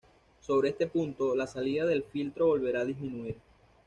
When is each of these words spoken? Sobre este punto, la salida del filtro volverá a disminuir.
Sobre 0.39 0.69
este 0.69 0.87
punto, 0.87 1.35
la 1.35 1.45
salida 1.45 1.85
del 1.85 2.01
filtro 2.03 2.47
volverá 2.47 2.79
a 2.81 2.85
disminuir. 2.85 3.37